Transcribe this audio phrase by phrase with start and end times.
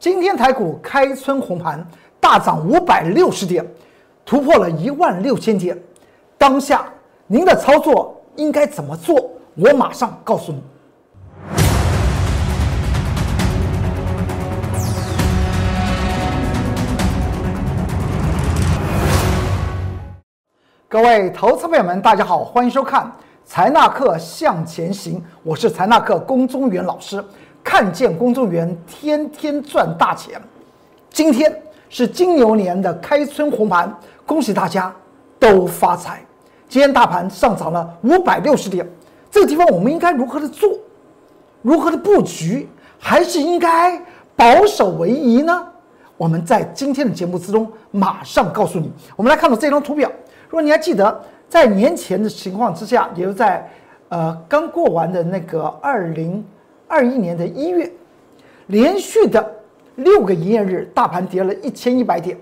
[0.00, 1.84] 今天台股开春红盘，
[2.20, 3.66] 大涨五百六十点，
[4.24, 5.76] 突破了一万六千点。
[6.38, 6.84] 当下
[7.26, 9.28] 您的操作应该怎么做？
[9.56, 10.62] 我马上告诉你。
[20.86, 23.02] 各位投资朋友们，大家好，欢迎收看
[23.44, 27.22] 《财纳课向前行》，我是财纳课龚宗元老师。
[27.68, 30.40] 看见公众员天天赚大钱，
[31.10, 31.54] 今天
[31.90, 34.90] 是金牛年的开春红盘，恭喜大家
[35.38, 36.18] 都发财。
[36.66, 38.88] 今天大盘上涨了五百六十点，
[39.30, 40.70] 这个地方我们应该如何的做？
[41.60, 42.66] 如何的布局？
[42.98, 44.00] 还是应该
[44.34, 45.68] 保守为宜呢？
[46.16, 48.90] 我们在今天的节目之中马上告诉你。
[49.14, 50.10] 我们来看到这张图表，
[50.48, 53.70] 如果你还记得，在年前的情况之下，也就在
[54.08, 56.42] 呃刚过完的那个二零。
[56.88, 57.88] 二一年的一月，
[58.68, 59.54] 连续的
[59.96, 62.36] 六个营业日，大盘跌了一千一百点。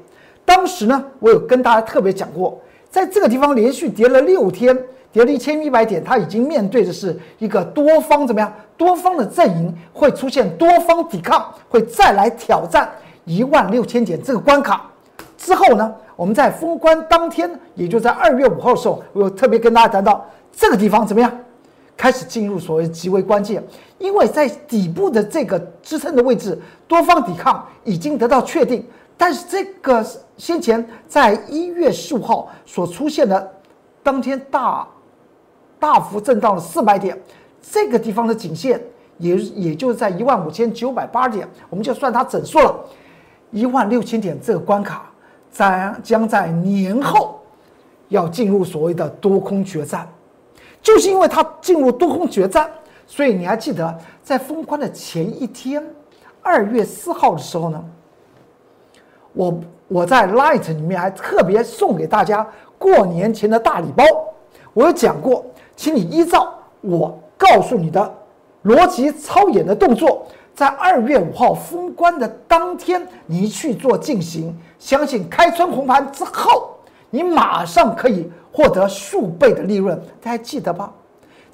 [0.44, 4.78] 当时呢，我有跟大家特别讲过，在这个地方连续跌了六天，
[5.12, 8.52] 跌了一千一百点，它已经面对的是一个多方怎么样？
[8.76, 12.88] 多方的阵营会出现多方抵抗，会再来挑战
[13.24, 14.88] 一万六千点这个关卡。
[15.36, 21.32] 之后呢，我们在封关当天，也就在二月五号的时候，我特别跟大家谈到这个地方怎么样？
[21.96, 23.62] 开始进入所谓极为关键，
[23.98, 28.84] 因为在底部的这个支撑的位置，多方抵抗已经得到确定。
[29.16, 30.04] 但是这个
[30.36, 33.50] 先前在一月十五号所出现的
[34.02, 34.86] 当天大
[35.80, 37.18] 大幅震荡了四百点，
[37.62, 38.78] 这个地方的颈线
[39.16, 42.84] 也也就在一万五千九百八点，我们就算它整数了，
[43.50, 45.10] 一万六千点这个关卡，
[45.50, 47.40] 将将在年后
[48.08, 50.06] 要进入所谓的多空决战。
[50.86, 52.70] 就是因为它进入多空决战，
[53.08, 55.84] 所以你还记得在封关的前一天，
[56.40, 57.84] 二月四号的时候呢，
[59.32, 62.46] 我我在 Light 里面还特别送给大家
[62.78, 64.04] 过年前的大礼包。
[64.74, 65.44] 我有讲过，
[65.74, 68.14] 请你依照我告诉你的
[68.62, 70.24] 逻辑操演的动作，
[70.54, 74.56] 在二月五号封关的当天，你去做进行。
[74.78, 76.76] 相信开春红盘之后，
[77.10, 78.30] 你马上可以。
[78.56, 80.90] 获得数倍的利润，大家记得吧？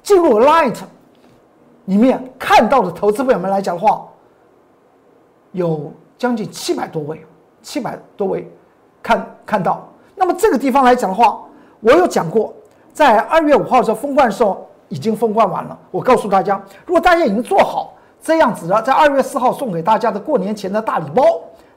[0.01, 0.77] 进入 Light
[1.83, 4.07] 里面看到的投资朋友们来讲的话，
[5.51, 7.21] 有将近七百多位，
[7.61, 8.49] 七百多位
[9.01, 9.85] 看看到。
[10.15, 11.43] 那么这个地方来讲的话，
[11.81, 12.53] 我有讲过，
[12.93, 15.77] 在二月五号的时候封关的时候已经封关完了。
[15.91, 21.21] 我告诉大家，如果大家已经做好这样子的，在二月四号送给大家的过年前的大礼包，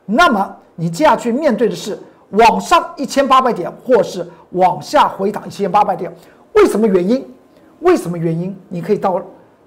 [0.05, 2.01] 那么你接下去面对的是。
[2.31, 6.13] 往上一千八百点，或是往下回档一千八百点，
[6.55, 7.25] 为什么原因？
[7.81, 8.57] 为什么原因？
[8.69, 9.21] 你可以到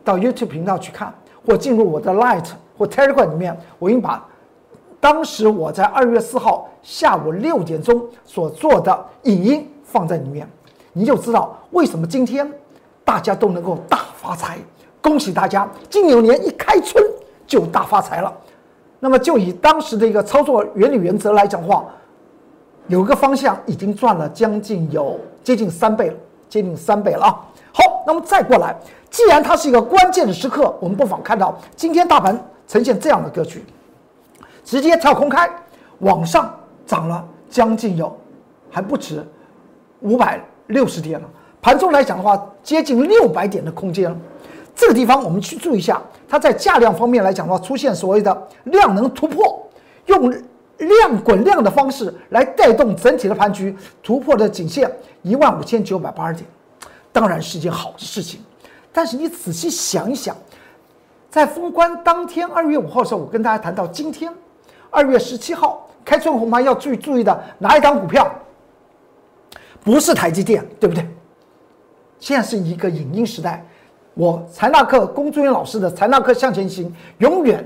[0.03, 1.14] 到 YouTube 频道去看，
[1.46, 2.46] 或进入我的 Light
[2.78, 4.28] 或 Telegram 里面，我已经把
[5.00, 10.46] 当时我在二月四号下午六点钟所做的影音放在里面，
[10.91, 12.52] 你就知道为什么今天
[13.06, 14.58] 大家都能够大发财。
[15.02, 17.02] 恭喜大家，金牛年一开春
[17.47, 18.34] 就大发财了。
[19.00, 21.86] 那么就以当时的一个操作原理原则来讲话。
[22.90, 26.16] 有一个方向已经赚了将近有接近三倍了，
[26.50, 27.46] 接近三倍了啊！
[27.72, 28.76] 好，那么再过来，
[29.12, 32.36] 既然它是一个关键的时刻，我们不妨看到今天大盘
[32.68, 33.64] 呈现这样的格局，
[34.66, 35.48] 直接跳空开，
[36.00, 36.52] 往上
[36.88, 38.12] 涨了将近有
[38.72, 39.24] 还不止
[40.02, 41.30] 五百六十点了。
[41.62, 44.20] 盘中来讲的话，接近六百点的空间，
[44.76, 49.70] 这个地方我们去注意一下，它在价量方面来讲的话，出现所谓的量能突破，
[50.08, 50.34] 用。
[50.79, 54.90] 量滚量的方式来带动整体的盘局突破的颈线
[55.22, 56.45] 一万五千九百八十点，
[57.12, 58.41] 当然是件好的事情。
[58.91, 60.35] 但是你仔细想一想，
[61.29, 64.34] 在封关当天二月五号的时候，我跟大家谈到，今天
[64.90, 68.29] 二月十七号开春红盘要注意注意的哪一档股票？
[69.84, 71.06] 不是台积电，对不对？
[72.19, 73.66] 现在是一个影音时代，
[74.13, 77.66] 我财纳克龚志远老师的财纳克向前行，永远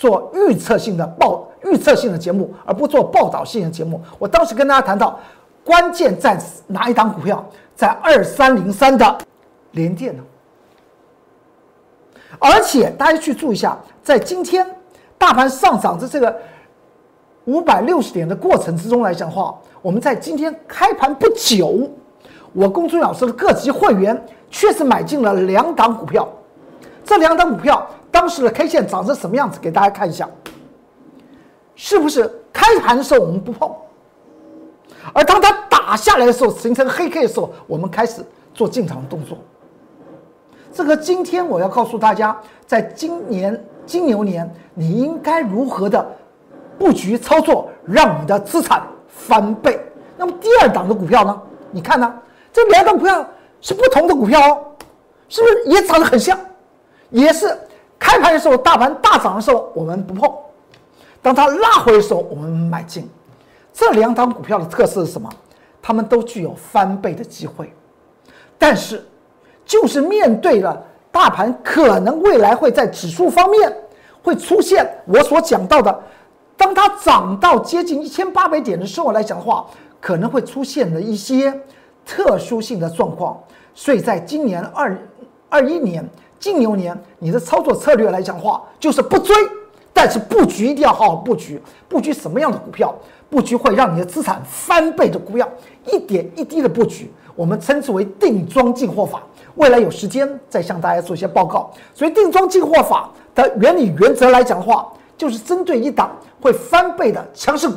[0.00, 1.46] 做预测性的报。
[1.62, 4.00] 预测性的节目，而不做报道性的节目。
[4.18, 5.20] 我当时跟大家谈到，
[5.62, 7.44] 关键在哪一档股票？
[7.76, 9.18] 在二三零三的
[9.72, 10.22] 联电呢？
[12.38, 14.66] 而且大家去注意一下，在今天
[15.18, 16.34] 大盘上涨的这个
[17.44, 21.90] 五百六十点的过程之中来讲的话，我们在今天开盘不久，
[22.54, 24.18] 我公孙老师的各级会员
[24.50, 26.26] 确实买进了两档股票。
[27.04, 29.58] 这两档股票当时的 K 线长成什么样子？
[29.60, 30.28] 给大家看一下。
[31.76, 33.70] 是不是开盘的时候我们不碰，
[35.14, 38.22] 而当它打下来的时候形成黑 K 的时候，我们开始
[38.52, 39.38] 做进场动作。
[40.72, 46.06] 这个今天我要告诉大家，在今年金牛年你应该如何的
[46.78, 49.80] 布局操作，让你的资产翻倍？
[50.18, 51.42] 那么第二档的股票呢？
[51.70, 52.14] 你看呢？
[52.52, 53.26] 这两档股票
[53.62, 54.66] 是不同的股票哦，
[55.28, 56.38] 是不是也长得很像？
[57.08, 57.56] 也是
[58.00, 60.28] 开盘的时候大盘大涨的时候我们不碰，
[61.22, 63.08] 当它拉回的时候我们买进。
[63.72, 65.30] 这两档股票的特色是什么？
[65.80, 67.72] 它们都具有翻倍的机会，
[68.58, 69.06] 但是
[69.64, 70.82] 就是面对了
[71.12, 73.72] 大盘可能未来会在指数方面
[74.22, 76.02] 会出现我所讲到的，
[76.56, 79.66] 当它涨到接近一千八百点的时候来讲的话，
[80.00, 81.58] 可能会出现的一些
[82.04, 83.38] 特殊性的状况。
[83.72, 84.98] 所以在今年二
[85.48, 86.06] 二一年
[86.40, 89.36] 金牛年，你的操作策略来讲的话，就是不追，
[89.92, 92.92] 但是布局一定要好好布局，布局什么样的股票？
[93.28, 95.48] 布局会让你的资产翻倍的股票，
[95.86, 99.22] 一点一滴的布局，我们称之为定装进货法。
[99.54, 101.70] 未来有时间再向大家做一些报告。
[101.94, 106.10] 所以定装进货法的原理原则来讲的话，就是针对一档
[106.40, 107.76] 会翻倍的强势股，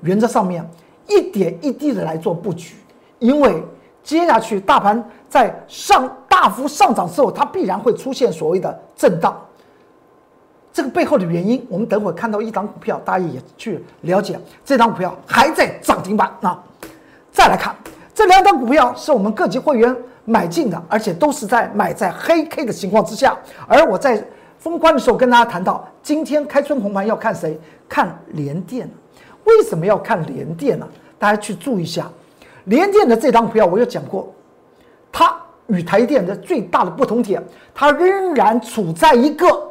[0.00, 0.68] 原则上面
[1.06, 2.74] 一点一滴的来做布局。
[3.20, 3.62] 因为
[4.04, 9.36] 接下去大盘在上大幅上涨之后，它必然会出现所谓的震荡。
[10.72, 14.38] 这个背后的原因，我们等会看到一档股票，大家也去了解。
[14.64, 16.62] 这档股票还在涨停板啊！
[17.32, 17.74] 再来看
[18.12, 23.36] 这两档股票，是我们各级会员买进的，而且都是在买在黑 K 的情况之下。
[23.66, 24.22] 而我在
[24.58, 27.58] 封关的时候跟大家谈到，今天开春红盘要看谁？
[27.88, 28.90] 看联电。
[29.44, 30.88] 为什么要看联电呢？
[31.18, 32.10] 大家去注意一下，
[32.64, 34.32] 联电的这张股票，我有讲过，
[35.12, 35.34] 它
[35.66, 37.42] 与台电的最大的不同点，
[37.74, 39.70] 它仍然处在一个。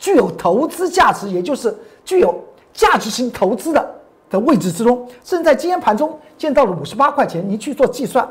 [0.00, 2.32] 具有投资价值，也就是具有
[2.72, 3.94] 价值型投资的
[4.30, 8.24] 的位置之中，甚至在今天盘中见到了五十八块钱，你去做计算，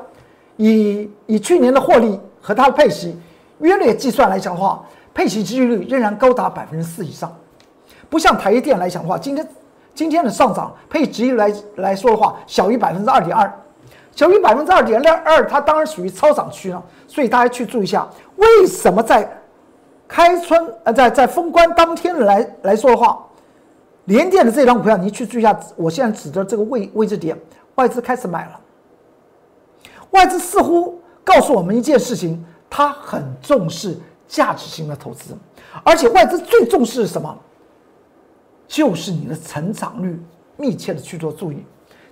[0.56, 3.14] 以以去年的获利和它的配息
[3.60, 4.82] 约略计算来讲的话，
[5.14, 7.30] 配息几率仍然高达百分之四以上，
[8.10, 9.46] 不像台电来讲的话，今天
[9.94, 13.54] 今天的上涨配息率来来说的话，小于百分之二点二，
[14.18, 18.06] 小于百分之二点二，它当然属于超涨区了，所以大家去注意一下，
[18.36, 19.32] 为什么在。
[20.10, 23.22] 开春呃，在在封关当天来来说的话，
[24.06, 27.38] 联电的这张股票，你去注意一下，我现在指的这个位位置点，
[27.76, 28.60] 外资开始买了。
[30.12, 34.00] 外资似乎告诉我们一件事情，他很重视
[34.30, 35.38] 价值型的投资，
[35.84, 37.38] 而且外资最重视什么？
[38.66, 40.18] 就是你的成长率，
[40.56, 41.66] 密切的去做注意。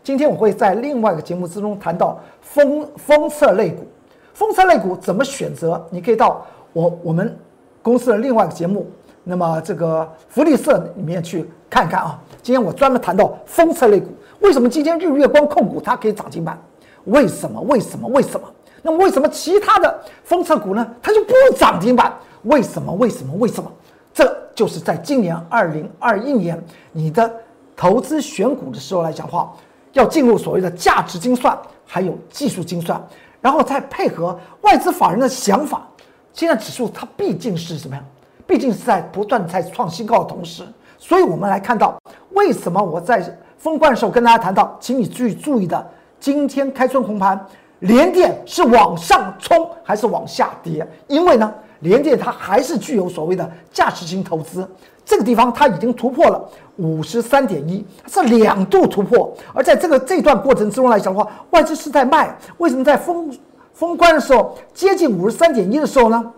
[0.05, 3.87] 今天我会在另外一个节目之中谈到封封测类股，
[4.35, 5.83] 封测类股怎么选择？
[5.89, 7.35] 你可以到我我们。
[7.81, 8.87] 公司的另外一个节目，
[9.23, 12.19] 那么这个福利社里面去看看啊。
[12.41, 14.07] 今天我专门谈到封测类股，
[14.41, 16.59] 为什么今天日月光控股它可以涨停板？
[17.05, 17.61] 为什么？
[17.61, 18.07] 为什么？
[18.09, 18.47] 为什么？
[18.81, 20.87] 那么为什么其他的封测股呢？
[21.01, 22.13] 它就不涨停板？
[22.43, 22.91] 为什么？
[22.93, 23.33] 为什么？
[23.37, 23.71] 为什么？
[24.13, 26.59] 这就是在今年二零二一年
[26.91, 27.31] 你的
[27.75, 29.53] 投资选股的时候来讲话，
[29.95, 33.01] 要进入所谓的价值精算，还有技术精算，
[33.41, 35.87] 然后再配合外资法人的想法。
[36.33, 38.05] 现在指数它毕竟是什么样？
[38.45, 40.63] 毕竟是在不断在创新高的同时，
[40.97, 41.97] 所以我们来看到
[42.31, 43.25] 为什么我在
[43.57, 45.89] 封关的时候跟大家谈到，请你注意注意的，
[46.19, 47.43] 今天开春红盘，
[47.79, 50.85] 连电是往上冲还是往下跌？
[51.07, 51.53] 因为呢，
[51.85, 54.67] 联电它还是具有所谓的价值型投资，
[55.05, 56.43] 这个地方它已经突破了
[56.75, 59.33] 五十三点一，是两度突破。
[59.53, 63.31] 而在这个这段过程之中来讲的话，外资是在卖，为什么在封？
[63.73, 66.31] 封关的时候接近五十三点一的时候呢，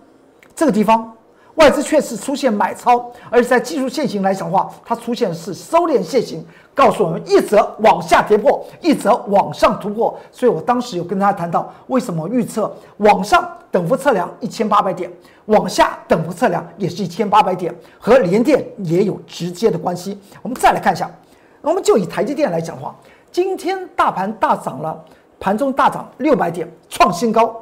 [0.55, 1.13] 这个地方
[1.57, 10.15] 外资确实出现买超，而在技术线型来讲的话，它出现的是收敛线型，告诉我们一则往下跌破，一则往上突破。
[10.31, 15.11] 所以我当时有跟大家谈到，为什么预测往上等幅测量一千八百点，
[15.45, 20.19] 往下等幅测量也是一千八百点，和联电也有直接的关系。
[20.41, 21.09] 我们再来看一下，
[21.61, 22.95] 我们就以台积电来讲的话，
[23.31, 25.03] 今天大盘大涨了。
[25.39, 27.55] 盘中大涨六百点，创新高，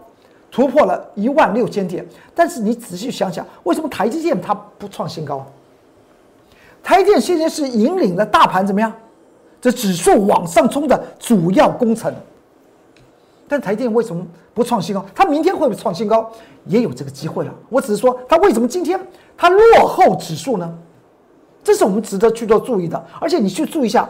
[0.52, 2.06] 突破了一万六千点。
[2.34, 5.46] 但是你仔细想想，为什么台积电它不创新高？
[6.84, 8.92] 台积电现在是引领了大盘怎么样？
[9.60, 12.14] 这指数往上冲的主要工程。
[13.48, 15.06] 但台积电为什么不创新高？
[15.14, 16.32] 它明天会不会创新高？
[16.66, 17.54] 也有这个机会啊。
[17.70, 19.00] 我只是说，它为什么今天
[19.36, 20.78] 它落后指数呢？
[21.64, 23.06] 这是我们值得去做注意的。
[23.20, 24.10] 而且你去注意一下，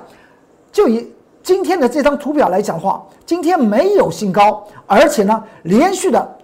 [0.71, 1.11] 就以。
[1.45, 6.37] 今天的这张图表来讲话，今天没有新高，而且呢，连续的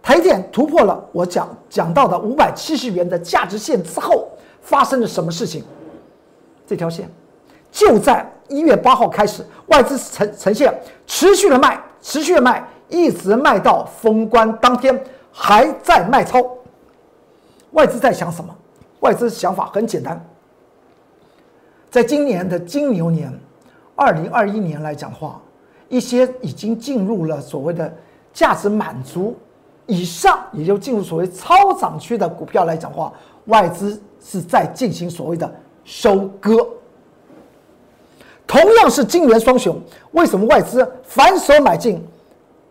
[0.00, 4.28] 台电突破了我讲讲到的五百七十元的价值线之后，
[4.62, 5.64] 发生了什么事情？
[6.68, 7.10] 这条线
[7.72, 10.72] 就在一月八号开始，外资呈呈现
[11.04, 16.40] 持续的卖，持续的卖，一直卖到封关当天还在卖超。
[17.72, 18.54] 外资在想什么？
[19.00, 20.24] 外资想法很简单，
[21.90, 23.36] 在今年的金牛年，
[23.96, 25.40] 二零二一年来讲话，
[25.88, 27.92] 一些已经进入了所谓的
[28.32, 29.36] 价值满足
[29.86, 33.12] 以上，也就进入所谓超涨区的股票来讲话，
[33.46, 35.52] 外资是在进行所谓的
[35.84, 36.66] 收割。
[38.46, 39.80] 同样是金元双雄，
[40.12, 42.04] 为什么外资反手买进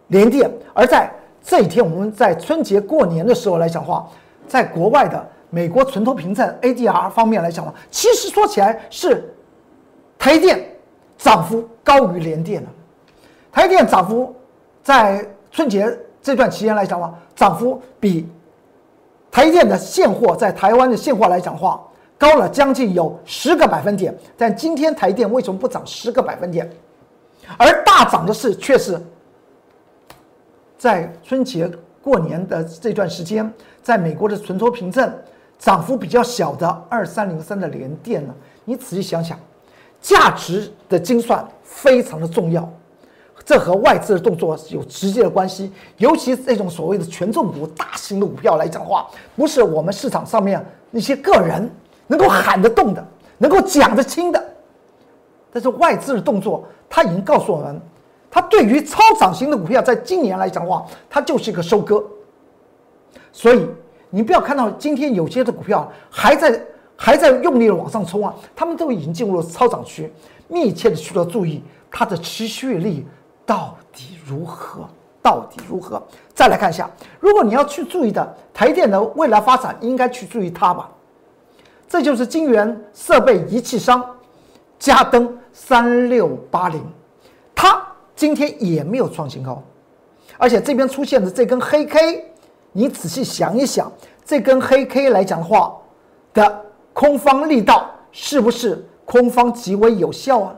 [0.08, 0.52] 联电？
[0.74, 1.12] 而在
[1.42, 4.08] 这一天，我们在春节过年的时候来讲话，
[4.48, 9.34] 在国外的美国存托凭证 ADR 方面来讲话，其实说起来是
[10.18, 10.64] 台电
[11.24, 12.70] 涨幅高于联电的。
[13.50, 14.36] 台电涨幅
[14.84, 18.28] 在春节这段期间来讲的话，涨幅比
[19.32, 21.82] 台电的现货在台湾的现货来讲话。
[22.16, 26.70] 高了将近有十个百分点，但今天台电为什么不涨十个百分点？
[27.58, 29.02] 而大涨的是却是
[30.78, 31.70] 在春节
[32.02, 33.52] 过年的这段时间，
[33.82, 35.12] 在美国的存托凭证
[35.60, 38.34] 涨幅比较小的二三零三的联电呢？
[38.64, 39.38] 你仔细想想，
[40.04, 42.72] 价值的精算非常的重要，
[43.44, 45.72] 这和外资的动作有直接的关系。
[45.98, 51.68] 尤其是这种所谓的权重股、大型的股票来讲的话，不是我们市场上面那些个人。
[52.06, 53.04] 能够喊得动的，
[53.38, 54.44] 能够讲得清的，
[55.54, 57.82] 但是外资的动作，它已经告诉我们，
[58.30, 62.04] 它对于超涨型的股票，在今年来讲的话，它就是一个收割。
[63.32, 63.66] 所以
[64.10, 66.62] 你不要看到今天有些的股票还在
[66.96, 70.12] 还在用力的往上冲啊，他们都已经进入了超涨区，
[70.48, 73.06] 密切的去要注意它的持续力
[73.46, 74.88] 到底如何，
[75.22, 76.02] 到底如何？
[76.34, 80.90] 再来看一下，如果你要去注意的台电的未来发展，应该去注意它吧。
[81.88, 84.04] 这就是金源设备仪器商
[84.80, 86.82] 嘉登三六八零，
[87.54, 87.82] 它
[88.16, 89.62] 今天也没有创新高，
[90.38, 92.26] 而且这边出现的这根黑 K，
[92.72, 93.92] 你仔细想一想，
[94.26, 95.76] 这根黑 K 来讲的话
[96.34, 100.56] 的空方力道是不是空方极为有效啊？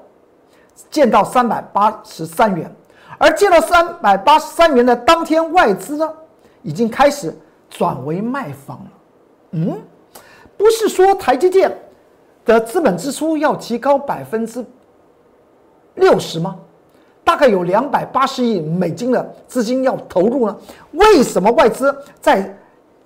[0.91, 2.69] 见到三百八十三元，
[3.17, 6.11] 而见到三百八十三元的当天，外资呢
[6.61, 7.33] 已经开始
[7.69, 8.91] 转为卖方了，
[9.51, 9.81] 嗯。
[10.57, 11.69] 不是说台积电
[12.45, 14.65] 的资本支出要提高百分之
[15.95, 16.57] 六十吗？
[17.25, 20.57] 大概有两百八十亿美金的资金要投入呢。
[20.91, 22.57] 为什么外资在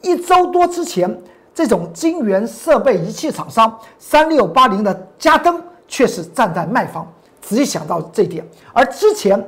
[0.02, 1.20] 一周多之前，
[1.54, 7.06] 这种晶圆设备仪器厂商三六八零的加登却是站在卖方？
[7.42, 9.44] 仔细想到这一点，而之前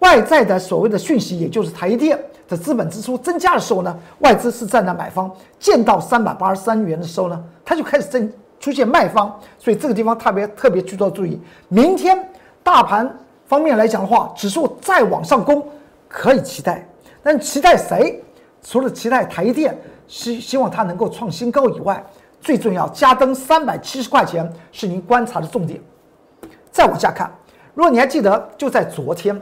[0.00, 2.18] 外在的所谓的讯息，也就是台积电。
[2.46, 5.26] 的资本支出增加的时候呢，外资是站在买方；
[5.58, 9.34] 见到三百八十三元的时候呢，它就开始增出现卖方。
[9.58, 11.40] 所以这个地方特别特别去做注意。
[11.68, 12.22] 明天
[12.62, 13.10] 大盘
[13.46, 15.66] 方面来讲的话，指数再往上攻
[16.06, 16.86] 可以期待，
[17.22, 18.22] 但期待谁？
[18.62, 19.74] 除了期待台积电，
[20.06, 22.04] 希希望它能够创新高以外，
[22.40, 25.80] 最重要加登三百七十块钱是您观察的重点。
[26.70, 27.30] 再往下看，
[27.74, 29.40] 如果你还记得，就在昨天，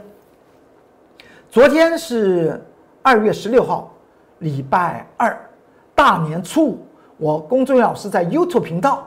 [1.49, 2.63] 昨天是。
[3.05, 3.91] 二月十六号，
[4.39, 5.37] 礼拜二，
[5.93, 9.05] 大年初五，我龚忠元老师在 YouTube 频道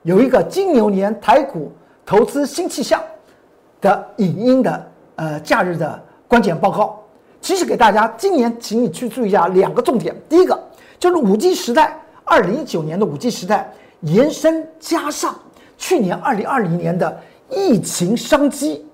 [0.00, 1.70] 有一个金牛年台股
[2.06, 2.98] 投资新气象
[3.82, 7.01] 的影音的呃假日的观检报告。
[7.42, 10.14] 其实给大家今年，请你去注意一下两个重点。
[10.28, 10.58] 第一个
[10.98, 13.70] 就是五 G 时代，二零一九年的五 G 时代
[14.00, 15.34] 延伸加上
[15.76, 17.20] 去年二零二零年的
[17.50, 18.86] 疫情商机，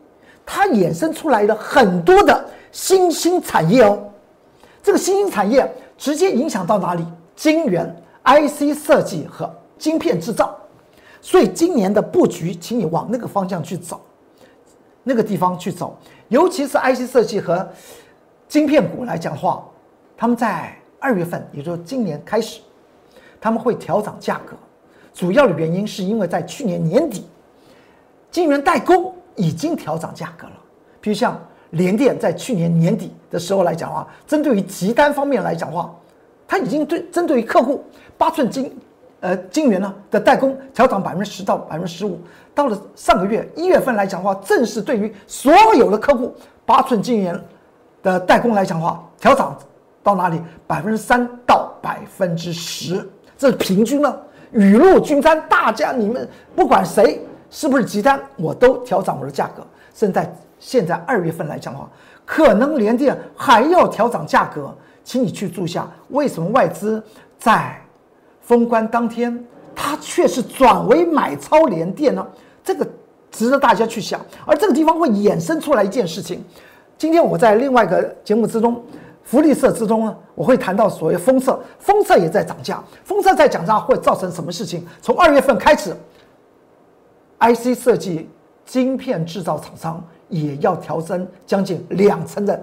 [0.47, 4.03] 它衍生出来的很多的新兴产业哦。
[4.83, 7.05] 这个新兴产业直接影响到哪里？
[7.37, 10.59] 晶圆、IC 设计和晶片制造。
[11.21, 14.01] 所以今年的布局，请你往那个方向去走，
[15.05, 15.99] 那个地方去走。
[16.29, 17.69] 尤其是 IC 设计和
[18.49, 19.65] 晶片股来讲的话，
[20.17, 22.61] 他们在二月份，也就是今年开始，
[23.41, 24.57] 他们会调涨价格。
[25.13, 27.27] 主要的原因是因为在去年年底，
[28.31, 30.55] 晶圆代工已经调涨价格了，
[31.01, 31.39] 比如像。
[31.73, 35.95] 联电在去年年底的时候来讲话，针对于集单方面来讲话，
[36.47, 37.85] 它已经对针对于客户
[38.17, 38.75] 八寸晶，
[39.21, 42.19] 呃晶圆呢的代工调涨百分之十到百分之十五。
[42.55, 47.39] 到了上个月一月份来讲话，正是对于所有的客户八寸晶圆
[48.13, 49.57] 的代工来讲的话，调涨
[50.03, 50.41] 到哪里？
[50.67, 54.17] 百分之三到百分之十，这是平均呢，
[54.53, 60.33] 雨露均沾，大家你们不管谁是不是集单，我都调涨我的价格，现在。
[60.61, 61.89] 现在二月份来讲的话，
[62.27, 64.75] 可能联电还要调涨价格，
[65.05, 67.01] 请你去注意一下，为什么外资
[67.39, 67.81] 在
[68.41, 72.27] 封关当天，它却是转为买超联电呢？
[72.65, 72.85] 这个
[73.31, 74.21] 值得大家去想。
[74.45, 76.45] 而这个地方会衍生出来一件事情，
[76.99, 78.85] 今天我在另外一个节目之中
[79.23, 84.85] 福利社之中呢，我会谈到所谓封测，封测也在涨价，封测在涨价会造成什么事情？
[85.01, 85.95] 从二月份开始
[87.39, 88.29] ，IC 设计
[88.65, 92.61] 晶片制造厂商也要调升将近两成的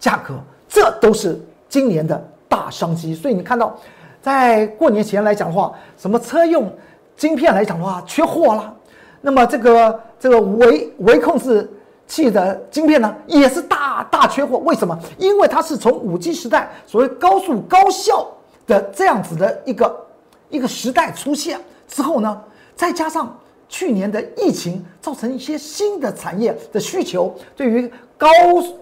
[0.00, 0.34] 价格，
[0.66, 3.14] 这都是今年的大商机。
[3.14, 3.76] 所以你看到，
[4.20, 6.72] 在过年前来讲的话，什么车用
[7.16, 8.74] 晶片来讲的话，缺货了。
[9.20, 11.70] 那么这个这个微微控制
[12.08, 14.58] 器的晶片呢，也是大大缺货。
[14.58, 14.98] 为什么？
[15.18, 18.26] 因为它是从五 G 时代所谓高速高效
[18.66, 20.06] 的这样子的一个
[20.48, 22.42] 一个时代出现之后呢，
[22.74, 23.38] 再加上
[23.68, 28.28] 去年的疫情，造成一些新的产业的需求，对于高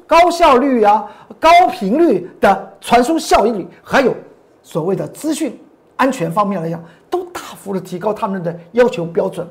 [0.07, 4.15] 高效率啊、高频率的传输效率，还有
[4.63, 5.61] 所谓的资讯
[5.97, 9.47] 安全方面来讲，都大幅的提高他们的要求标准。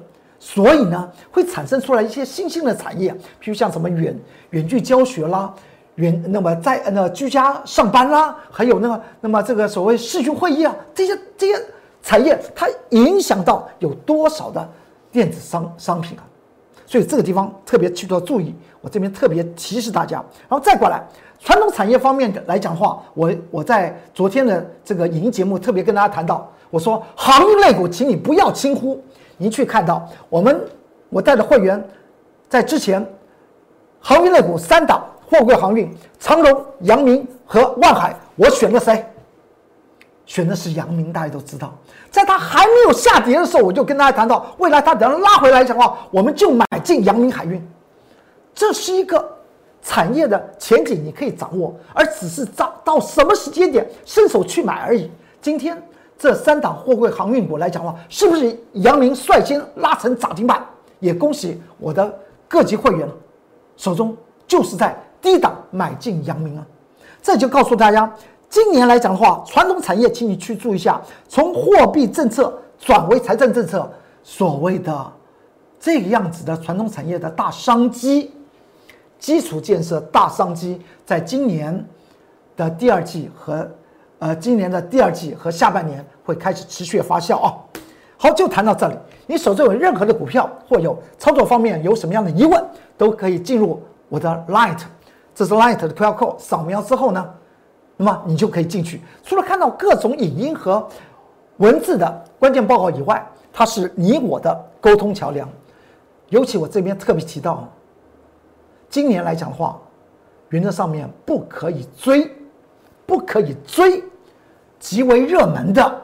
[0.48, 3.12] 所以呢，会产生出来一些新兴的产业，
[3.42, 4.16] 譬如像什么远
[4.52, 5.52] 远距教学啦，
[5.96, 11.60] 远那么在那居家上班啦，还有那个那么这个所谓视讯会议啊，这些这些
[12.04, 14.70] 产业，它影响到有多少的
[15.12, 16.22] 电子商商品啊？
[16.86, 20.24] 所以这个地方特别去做注意，我这边特别提示大家。
[20.48, 21.04] 然后再过来，
[21.40, 29.04] 传统产业方面来讲的话，我我在昨天的这个影音节目特别跟大家谈到，我说航运类股，请你不要轻忽。
[29.38, 30.60] 您去看到我们，
[31.10, 31.84] 我带的会员，
[32.48, 33.06] 在之前，
[34.00, 39.06] 航运类股三档，货柜航运、长荣、阳明和万海，我选了谁？
[40.26, 41.74] 选的是阳明，大家都知道，
[42.10, 47.62] 在它还没有下跌的时候，我就跟大家谈到，未来它等拉回来讲话，我们就买进阳明海运，
[48.54, 49.38] 这是一个
[49.82, 55.12] 产业的前景，你可以掌握，而只是到到什么时间点伸手去买而已。
[55.42, 55.82] 今天。
[56.18, 60.66] 这三档货柜航运股来讲的话，是不是阳明率先拉成涨停板？
[61.00, 62.18] 也恭喜我的
[62.48, 63.08] 各级会员，
[63.76, 64.16] 手中
[64.48, 66.66] 就是在低档买进阳明啊！
[67.22, 68.12] 这就告诉大家，
[68.50, 73.92] 今年来讲的话，传统产业，请你去注意一下，从货币政策转为财政政策，
[74.24, 75.12] 所谓的
[75.80, 78.32] 这个样子的传统产业的大商机，
[79.20, 81.86] 基础建设大商机，在今年
[82.56, 83.70] 的第二季和。
[84.18, 87.54] 呃，今年的第二季和下半年会开始持续发酵啊。
[88.18, 88.96] 好，就谈到这里。
[89.28, 92.64] 你手中有任何的股票或有操作方面有什么样的疑问，
[92.98, 94.80] 都可以进入我的 Light，
[95.34, 97.30] 这是 Light 的 QR code，扫描之后呢，
[97.98, 99.02] 那么你就可以进去。
[99.24, 100.88] 除了看到各种影音和
[101.58, 105.48] 文字的关键报告以外，它是你我的沟通桥梁。
[106.30, 107.68] 尤其我这边特别提到，
[108.90, 109.80] 今年来讲的话，
[110.50, 112.32] 原则上面不可以追，
[113.06, 114.04] 不可以追。
[114.80, 116.02] 极为热门的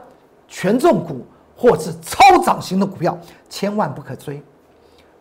[0.52, 4.42] 权重股或是超涨型的股票，千万不可追，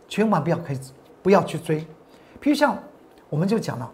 [0.10, 0.80] 千万不要可以
[1.24, 1.80] 不要去追。
[2.42, 2.78] 譬如像
[3.30, 3.90] 我们就讲了，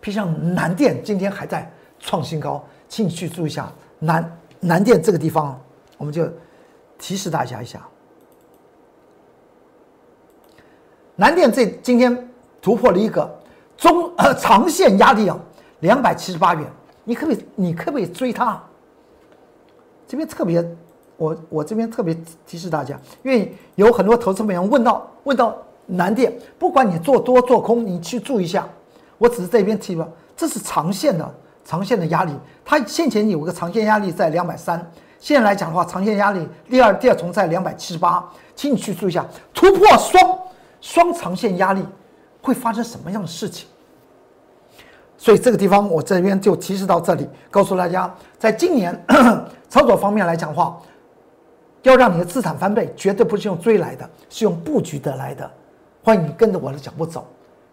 [0.00, 5.60] 譬如像南电今天还在创新高，请你去注意一下南南电这个地方，
[5.98, 6.26] 我们就
[6.96, 7.86] 提示大家一下，
[11.16, 12.30] 南电这今天
[12.62, 13.38] 突破了一个
[13.76, 15.38] 中长线压力啊，
[15.80, 16.66] 两百七十八元。
[17.04, 17.44] 你可不可以？
[17.54, 18.62] 你可不可以追它？
[20.08, 20.66] 这边特别，
[21.18, 22.16] 我我这边特别
[22.46, 28.66] 提示大家，因为有很多投资朋友问到问到难点，不管你做多做空，你去注意一下。
[29.18, 32.32] 我只是这边提了，这是长线的长线的压力，
[32.64, 40.38] 它先前有个长线压力在两百三，现在来讲的话，长线压力第二第二重在两百七十八，请你去注意一下，突破双
[40.80, 41.84] 双长线压力
[42.40, 43.68] 会发生什么样的事情？
[45.20, 48.96] 所以这个地方我这边就提示到这里，告诉大家，在今年
[49.68, 50.80] 操作方面来讲话，
[51.82, 55.50] 要让你的资产翻倍，绝对不是用追来的，是用布局得来的。
[56.04, 57.26] 欢迎你跟着我的脚步走。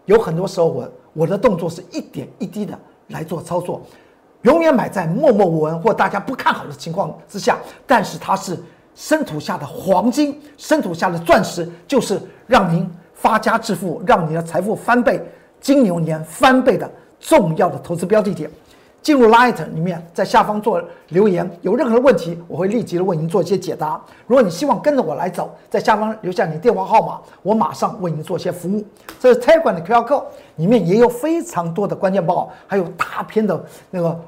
[0.06, 2.78] 有很多时候，我我的动作是一点一滴的
[3.10, 3.82] 来做操作，
[4.42, 7.60] 永远买在默默无闻或大家不看好的情况之下。
[7.86, 8.58] 但是它是
[8.96, 15.24] 深土下的黄金，深土下的钻石，就是让您发家致富，让你的财富翻倍，
[15.62, 16.90] 金牛年翻倍的。
[17.20, 18.50] 重要的投资标的点，
[19.02, 24.02] 进入 Light 里面，在下方做留言，有任何的问题，我会立即的为您做一些解答。
[24.26, 28.84] 如果你希望跟着我来走，在下方留下你电话号码，我马上为您做一些服务。
[29.20, 30.24] 这是 Telegram 的 QR code，
[30.56, 34.20] 里面也有非常多的关键报告，还有大篇的那个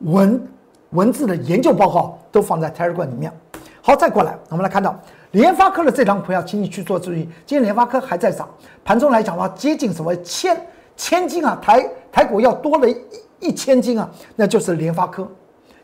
[0.00, 0.48] 文
[0.90, 3.32] 文字的研究报告，都放在 Telegram 里面。
[3.80, 4.98] 好，再过来，我们来看到
[5.32, 7.28] 联发科的这张图，要，请你去做注意。
[7.46, 8.48] 今天联发科还在涨，
[8.84, 10.56] 盘中来讲的话，接近什么千。
[10.96, 12.96] 千金啊，台台股要多了一
[13.40, 15.26] 一千金啊，那就是联发科，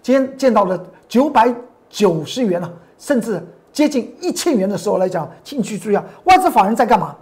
[0.01, 1.53] 今天见到了九百
[1.89, 7.17] 九十元了，甚至接近一千元的时候来讲，请去注意啊，外资法人在干嘛？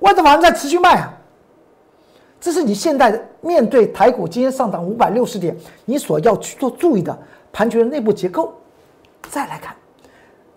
[0.00, 1.10] 外资法人在持续卖啊，
[2.38, 7.18] 这是你现在面对台股今天上涨五百六十点，你所要去做注意的
[7.50, 8.52] 盘局的内部结构。
[9.30, 9.74] 再来看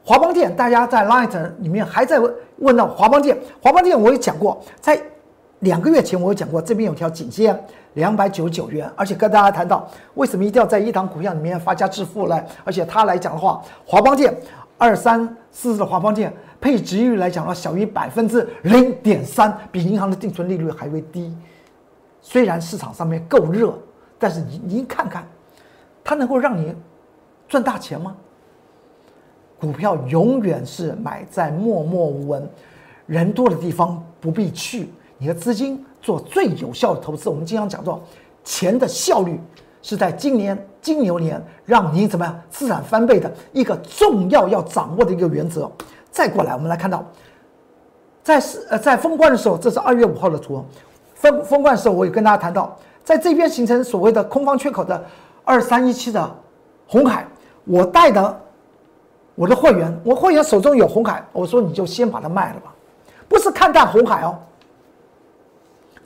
[0.03, 5.01] 华邦电，大家在 Light 里面还在问问到华邦电，华邦电我也讲过，在
[5.59, 7.59] 两个月前我有讲过，这边有条颈线
[7.95, 12.39] 两百九十九元，而且跟大家谈到为什么一定要在一档股票里面发家致富呢？
[12.63, 14.35] 而且它来讲的话，华邦电
[14.77, 21.35] 二三四的华邦电配值率来讲的话，小于百分之零点三，比银行的定存利率还会低。
[22.21, 23.73] 虽然市场上面够热，
[24.19, 25.25] 但是你您看看，
[26.03, 26.75] 它能够让你
[27.47, 28.15] 赚大钱吗？
[29.59, 32.47] 股票永远是买在默默无闻、
[33.07, 37.29] 人多的地方不必去，你的资金做最有效的投资。
[37.29, 37.99] 我们经常讲到，
[38.43, 39.39] 钱的效率
[39.81, 45.71] 是在今年金牛年让你怎么样资产翻倍的一个重要要掌握的一个原则。
[46.11, 47.05] 再过来，我们来看到，
[48.23, 50.63] 在是呃在封关的时候，这是二月五号的图。
[51.13, 55.03] 封封关的时候，我也跟大家谈到，在这边形成所谓的空方缺口的
[55.43, 56.35] 二三一七的
[56.87, 57.27] 红海，
[57.65, 58.39] 我带的
[59.33, 62.73] 我的会员，我会员手中有红海，我说你就先把它卖了吧，
[63.27, 64.37] 不是看淡红海哦，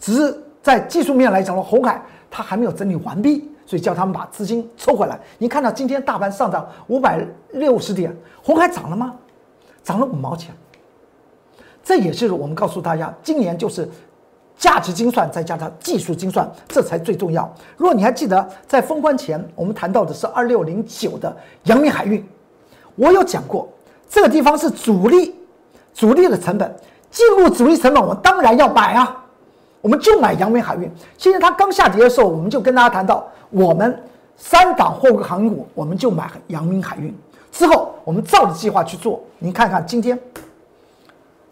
[0.01, 5.17] 只是在技术面来讲的，红海它还没有整理完毕，所以叫他们把资金抽回来。
[5.37, 9.15] 你看到今天大盘上涨五百六十点，红海涨了吗？
[9.81, 10.53] 涨了五毛钱，
[11.81, 13.87] 这也是我们告诉大家，今年就是。
[14.57, 17.51] 价值精算再加上技术精算，这才最重要。
[17.77, 22.23] 如果你还记得，在封关前我们谈到的是二六零九的阳明海运，
[22.95, 23.67] 我有讲过，
[24.07, 25.33] 这个地方是主力，
[25.95, 26.75] 主力的成本
[27.09, 29.25] 进入主力成本，我当然要买啊，
[29.81, 30.89] 我们就买阳明海运。
[31.17, 34.01] 现在它刚下跌的时候，我们就跟大家谈到，我们
[34.37, 37.13] 三档货柜航运股，我们就买阳明海运。
[37.51, 40.17] 之后我们照着计划去做，您看看今天，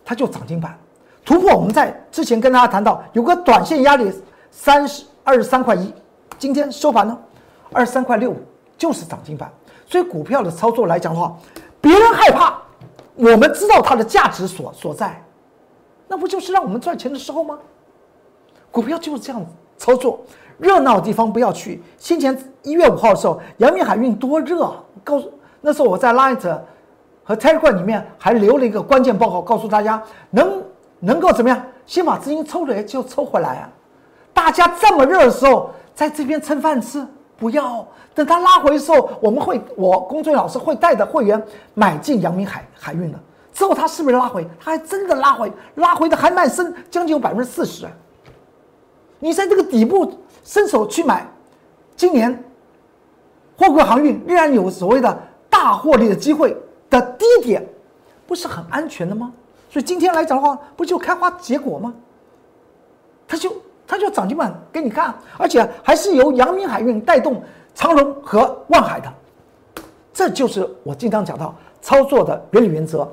[0.06, 0.78] 它就涨停板。
[1.26, 4.12] 突破，我们在之前跟大家谈到有个短线压力
[4.50, 5.94] 三十二十三块一，
[6.38, 7.18] 今天收盘呢
[7.72, 8.34] 二十三块六，
[8.78, 9.52] 就是涨停板。
[9.86, 11.36] 所以股票的操作来讲的话，
[11.82, 12.58] 别人害怕，
[13.16, 15.22] 我们知道它的价值所所在，
[16.08, 17.60] 那不就是让我们赚钱的时候吗？
[18.72, 19.46] 股票就是这样
[19.78, 20.20] 操作，
[20.58, 21.82] 热闹的地方不要去。
[21.98, 24.72] 先前一月五号的时候，阳明海运多热，
[25.04, 26.60] 告诉那时候我在 Light
[27.24, 30.02] 和 Telegram 里面还留了一个关键报告，告诉大家
[30.32, 30.62] 能。
[31.02, 31.58] 能够怎么样？
[31.86, 33.70] 先把资金抽来就抽回来啊！
[34.34, 41.42] 大家这么热的时候，在这边蹭饭吃，不要等它拉回的时候，我们会，我工作老师会带着会员
[41.74, 43.18] 买进阳明海海运的。
[43.54, 44.46] 之后它是不是拉回？
[44.60, 47.88] 它还真的拉回，拉回的还蛮深，将近有百分之四十。
[49.20, 50.12] 你在这个底部
[50.44, 51.28] 伸手去买，
[51.96, 52.44] 今年
[53.58, 55.18] 货柜航运仍然有所谓的
[55.50, 56.56] 大获利的机会
[56.90, 57.68] 的低点，
[58.26, 59.32] 不是很安全的吗？
[59.70, 61.94] 所以今天来讲的话，不就开花结果吗？
[63.28, 63.54] 它就
[63.86, 67.44] 它就涨停板给你看，而且还是由阳明海运带动
[67.76, 69.14] 长荣和万海的，
[70.14, 73.08] 这就是我经常讲到操作的原理原则。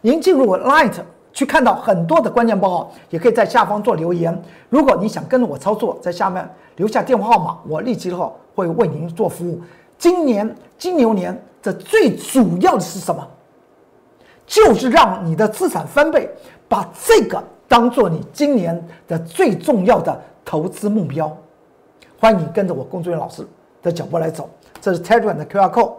[0.00, 0.94] 您进入 Light
[1.32, 4.36] 去看到很多的关键报告，也可以在下方做留言。
[4.68, 9.60] 如果你想跟着我操作，在下面留下电话号码，我立即的话会为您做服务。
[9.96, 13.26] 今年金牛年这最主要的是什么？
[14.46, 16.28] 就是让你的资产翻倍，
[16.68, 21.30] 把这个当做你今年的最重要的投资目标。
[22.18, 23.46] 欢迎你跟着我工作人员老师
[23.82, 25.92] 的脚步来走，这是 Telegram 的 QR code。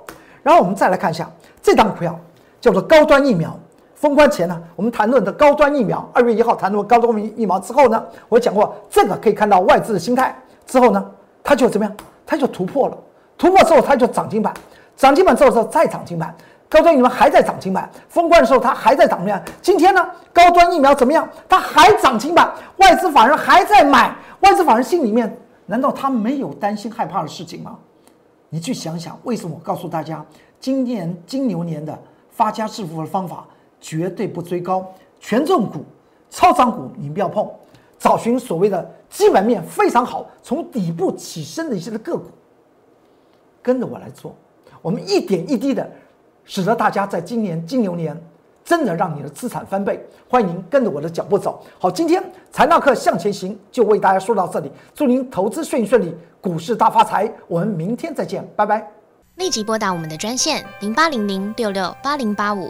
[0.43, 2.19] 然后我们再来看一下这张股票，
[2.59, 3.57] 叫做高端疫苗。
[4.01, 10.35] 封关前呢，我们谈论的高端疫苗，二月一号谈论高端疫苗之后呢，我讲过这个可以看到外资的心态。
[10.65, 11.11] 之后呢，
[11.43, 11.95] 它就怎么样？
[12.25, 12.97] 它就突破了，
[13.37, 14.51] 突破之后它就涨停板，
[14.97, 16.35] 涨停板之后再涨停板。
[16.67, 19.43] 高端疫苗还在涨停板，封关的时候它还在涨停板。
[19.61, 21.29] 今天呢，高端疫苗怎么样？
[21.47, 24.15] 它还涨停板，外资法人还在买。
[24.39, 25.37] 外资法人心里面
[25.67, 27.77] 难道他没有担心害怕的事情吗？
[28.49, 30.25] 你去想想，为什么我告诉大家，
[30.59, 31.95] 今年金牛年的
[32.31, 33.45] 发家致富的方法
[33.81, 34.89] 绝对不追高，
[35.19, 35.83] 权重股、
[36.29, 37.49] 超涨股你不要碰，
[37.99, 42.27] 找寻所谓的基本面非常好、从底部起身的一些的个股，
[43.61, 44.33] 跟着我来做，
[44.81, 45.89] 我们一点一滴的。
[46.43, 48.19] 使得大家在今年金牛年
[48.65, 51.63] 真的让你的资产翻倍，欢迎跟着我的脚步走。
[51.77, 57.31] 好，今天财纳课向前行就为大家说到这里，祝您投资顺顺利，股市大发财。
[57.47, 58.85] 我们明天再见，拜拜。
[59.35, 62.69] 立即拨打我们的专线零八零零六六八零八五